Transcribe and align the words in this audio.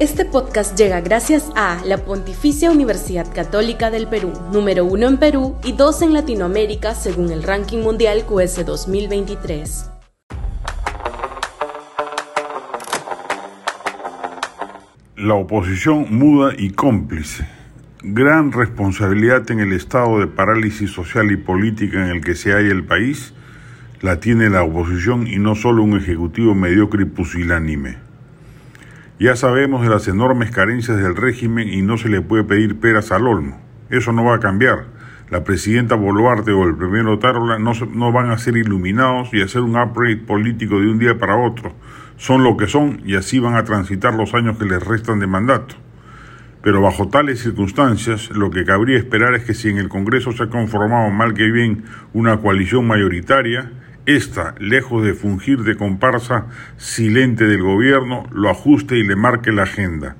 Este 0.00 0.24
podcast 0.24 0.78
llega 0.78 1.00
gracias 1.00 1.50
a 1.56 1.84
la 1.84 1.98
Pontificia 1.98 2.70
Universidad 2.70 3.26
Católica 3.34 3.90
del 3.90 4.06
Perú, 4.06 4.32
número 4.52 4.84
uno 4.84 5.08
en 5.08 5.16
Perú 5.16 5.56
y 5.64 5.72
dos 5.72 6.02
en 6.02 6.12
Latinoamérica 6.12 6.94
según 6.94 7.32
el 7.32 7.42
ranking 7.42 7.78
mundial 7.78 8.24
QS 8.24 8.64
2023. 8.64 9.90
La 15.16 15.34
oposición 15.34 16.06
muda 16.16 16.52
y 16.56 16.70
cómplice. 16.70 17.48
Gran 18.04 18.52
responsabilidad 18.52 19.50
en 19.50 19.58
el 19.58 19.72
estado 19.72 20.20
de 20.20 20.28
parálisis 20.28 20.92
social 20.92 21.32
y 21.32 21.36
política 21.38 22.04
en 22.04 22.10
el 22.18 22.20
que 22.24 22.36
se 22.36 22.52
halla 22.52 22.70
el 22.70 22.84
país 22.84 23.34
la 24.00 24.20
tiene 24.20 24.48
la 24.48 24.62
oposición 24.62 25.26
y 25.26 25.40
no 25.40 25.56
solo 25.56 25.82
un 25.82 25.96
ejecutivo 25.96 26.54
mediocre 26.54 27.02
y 27.02 27.06
pusilánime. 27.06 28.07
Ya 29.20 29.34
sabemos 29.34 29.82
de 29.82 29.88
las 29.88 30.06
enormes 30.06 30.52
carencias 30.52 30.96
del 30.96 31.16
régimen 31.16 31.68
y 31.68 31.82
no 31.82 31.98
se 31.98 32.08
le 32.08 32.20
puede 32.20 32.44
pedir 32.44 32.78
peras 32.78 33.10
al 33.10 33.26
olmo. 33.26 33.60
Eso 33.90 34.12
no 34.12 34.22
va 34.24 34.36
a 34.36 34.40
cambiar. 34.40 34.84
La 35.28 35.42
presidenta 35.42 35.96
Boluarte 35.96 36.52
o 36.52 36.62
el 36.62 36.76
primero 36.76 37.18
Tarola 37.18 37.58
no, 37.58 37.72
no 37.92 38.12
van 38.12 38.30
a 38.30 38.38
ser 38.38 38.56
iluminados 38.56 39.34
y 39.34 39.42
hacer 39.42 39.62
un 39.62 39.76
upgrade 39.76 40.18
político 40.18 40.78
de 40.78 40.88
un 40.88 41.00
día 41.00 41.18
para 41.18 41.36
otro. 41.36 41.74
Son 42.16 42.44
lo 42.44 42.56
que 42.56 42.68
son 42.68 43.00
y 43.04 43.16
así 43.16 43.40
van 43.40 43.56
a 43.56 43.64
transitar 43.64 44.14
los 44.14 44.34
años 44.34 44.56
que 44.56 44.66
les 44.66 44.80
restan 44.80 45.18
de 45.18 45.26
mandato. 45.26 45.74
Pero 46.62 46.80
bajo 46.80 47.08
tales 47.08 47.40
circunstancias, 47.40 48.30
lo 48.30 48.50
que 48.50 48.64
cabría 48.64 48.98
esperar 48.98 49.34
es 49.34 49.42
que 49.42 49.54
si 49.54 49.68
en 49.68 49.78
el 49.78 49.88
Congreso 49.88 50.30
se 50.30 50.44
ha 50.44 50.48
conformado 50.48 51.10
mal 51.10 51.34
que 51.34 51.50
bien 51.50 51.82
una 52.12 52.36
coalición 52.36 52.86
mayoritaria, 52.86 53.72
esta, 54.08 54.54
lejos 54.58 55.04
de 55.04 55.12
fungir 55.12 55.64
de 55.64 55.76
comparsa 55.76 56.46
silente 56.78 57.46
del 57.46 57.62
gobierno, 57.62 58.26
lo 58.32 58.48
ajuste 58.48 58.96
y 58.96 59.06
le 59.06 59.16
marque 59.16 59.52
la 59.52 59.64
agenda. 59.64 60.16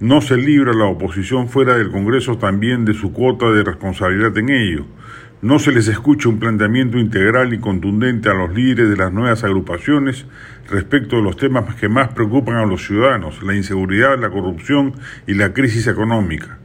No 0.00 0.22
se 0.22 0.38
libra 0.38 0.72
la 0.72 0.86
oposición 0.86 1.48
fuera 1.48 1.76
del 1.76 1.90
Congreso 1.90 2.38
también 2.38 2.86
de 2.86 2.94
su 2.94 3.12
cuota 3.12 3.50
de 3.50 3.62
responsabilidad 3.62 4.36
en 4.38 4.48
ello. 4.48 4.86
No 5.42 5.58
se 5.58 5.72
les 5.72 5.86
escucha 5.88 6.30
un 6.30 6.38
planteamiento 6.38 6.96
integral 6.96 7.52
y 7.52 7.58
contundente 7.58 8.30
a 8.30 8.34
los 8.34 8.54
líderes 8.54 8.88
de 8.88 8.96
las 8.96 9.12
nuevas 9.12 9.44
agrupaciones 9.44 10.24
respecto 10.70 11.16
de 11.16 11.22
los 11.22 11.36
temas 11.36 11.74
que 11.74 11.90
más 11.90 12.08
preocupan 12.14 12.56
a 12.56 12.64
los 12.64 12.86
ciudadanos, 12.86 13.42
la 13.42 13.54
inseguridad, 13.54 14.18
la 14.18 14.30
corrupción 14.30 14.94
y 15.26 15.34
la 15.34 15.52
crisis 15.52 15.86
económica. 15.88 16.58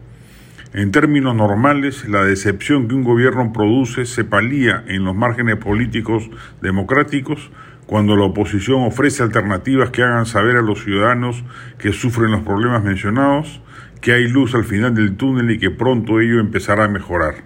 En 0.72 0.92
términos 0.92 1.36
normales, 1.36 2.08
la 2.08 2.24
decepción 2.24 2.88
que 2.88 2.94
un 2.94 3.04
gobierno 3.04 3.52
produce 3.52 4.06
se 4.06 4.24
palía 4.24 4.84
en 4.88 5.04
los 5.04 5.16
márgenes 5.16 5.56
políticos 5.56 6.30
democráticos 6.62 7.50
cuando 7.88 8.16
la 8.16 8.26
oposición 8.26 8.84
ofrece 8.84 9.24
alternativas 9.24 9.90
que 9.90 10.04
hagan 10.04 10.28
saber 10.28 10.58
a 10.58 10.62
los 10.62 10.84
ciudadanos 10.84 11.44
que 11.80 11.92
sufren 11.92 12.30
los 12.30 12.42
problemas 12.42 12.84
mencionados 12.84 13.62
que 14.00 14.14
hay 14.14 14.28
luz 14.28 14.54
al 14.54 14.64
final 14.64 14.94
del 14.94 15.18
túnel 15.18 15.50
y 15.50 15.58
que 15.58 15.72
pronto 15.72 16.20
ello 16.20 16.40
empezará 16.40 16.86
a 16.86 16.88
mejorar. 16.88 17.38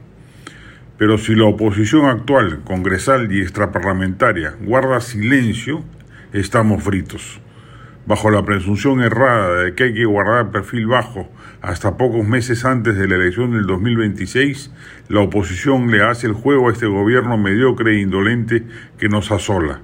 Pero 0.97 1.17
si 1.17 1.33
la 1.33 1.45
oposición 1.45 2.07
actual, 2.07 2.59
congresal 2.65 3.31
y 3.31 3.39
extraparlamentaria, 3.39 4.55
guarda 4.59 4.99
silencio, 4.99 5.81
estamos 6.33 6.83
fritos 6.83 7.39
bajo 8.05 8.29
la 8.29 8.43
presunción 8.43 9.01
errada 9.01 9.63
de 9.63 9.75
que 9.75 9.85
hay 9.85 9.93
que 9.93 10.05
guardar 10.05 10.51
perfil 10.51 10.87
bajo 10.87 11.29
hasta 11.61 11.95
pocos 11.95 12.27
meses 12.27 12.65
antes 12.65 12.97
de 12.97 13.07
la 13.07 13.15
elección 13.15 13.51
del 13.51 13.65
2026, 13.65 14.71
la 15.07 15.21
oposición 15.21 15.89
le 15.89 16.03
hace 16.03 16.27
el 16.27 16.33
juego 16.33 16.67
a 16.67 16.73
este 16.73 16.87
gobierno 16.87 17.37
mediocre 17.37 17.95
e 17.95 18.01
indolente 18.01 18.63
que 18.97 19.07
nos 19.07 19.31
asola. 19.31 19.79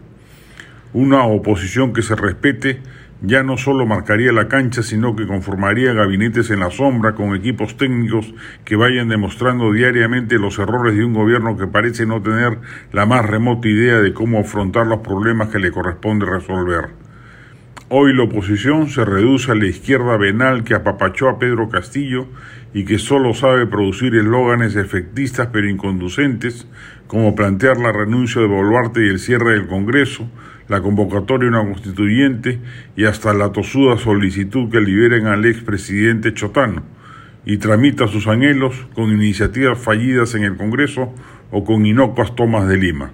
Una 0.92 1.24
oposición 1.24 1.94
que 1.94 2.02
se 2.02 2.16
respete 2.16 2.82
ya 3.22 3.44
no 3.44 3.58
solo 3.58 3.86
marcaría 3.86 4.32
la 4.32 4.48
cancha, 4.48 4.82
sino 4.82 5.16
que 5.16 5.28
conformaría 5.28 5.94
gabinetes 5.94 6.52
en 6.52 6.62
la 6.62 6.72
sombra 6.72 7.16
con 7.16 7.36
equipos 7.36 7.78
técnicos 7.78 8.34
que 8.66 8.76
vayan 8.76 9.10
demostrando 9.10 9.72
diariamente 9.72 10.40
los 10.40 10.58
errores 10.60 10.96
de 10.96 11.04
un 11.04 11.14
gobierno 11.14 11.58
que 11.58 11.68
parece 11.68 12.06
no 12.06 12.22
tener 12.22 12.60
la 12.92 13.06
más 13.06 13.26
remota 13.26 13.68
idea 13.68 14.00
de 14.00 14.14
cómo 14.14 14.40
afrontar 14.40 14.88
los 14.88 15.00
problemas 15.00 15.50
que 15.50 15.60
le 15.60 15.72
corresponde 15.72 16.26
resolver. 16.26 17.09
Hoy 17.92 18.14
la 18.14 18.22
oposición 18.22 18.88
se 18.88 19.04
reduce 19.04 19.52
a 19.52 19.56
la 19.56 19.66
izquierda 19.66 20.16
venal 20.16 20.64
que 20.64 20.76
apapachó 20.76 21.28
a 21.28 21.40
Pedro 21.40 21.70
Castillo 21.70 22.28
y 22.72 22.86
que 22.86 23.00
solo 23.00 23.34
sabe 23.34 23.66
producir 23.66 24.14
eslóganes 24.14 24.76
efectistas 24.76 25.50
pero 25.52 25.68
inconducentes, 25.68 26.68
como 27.08 27.34
plantear 27.34 27.78
la 27.78 27.92
renuncia 27.92 28.42
de 28.42 28.48
Boluarte 28.48 29.04
y 29.04 29.10
el 29.10 29.18
cierre 29.18 29.54
del 29.54 29.66
Congreso, 29.66 30.30
la 30.68 30.84
convocatoria 30.84 31.50
de 31.50 31.58
una 31.58 31.68
constituyente 31.68 32.60
y 32.96 33.06
hasta 33.06 33.34
la 33.34 33.52
tosuda 33.52 33.98
solicitud 33.98 34.70
que 34.70 34.82
liberen 34.82 35.26
al 35.26 35.44
expresidente 35.46 36.36
Chotano, 36.36 36.84
y 37.44 37.58
tramita 37.58 38.08
sus 38.08 38.28
anhelos 38.28 38.88
con 38.94 39.10
iniciativas 39.10 39.80
fallidas 39.80 40.36
en 40.36 40.44
el 40.44 40.58
Congreso 40.58 41.12
o 41.50 41.64
con 41.64 41.88
inocuas 41.88 42.36
tomas 42.36 42.68
de 42.68 42.78
Lima. 42.78 43.14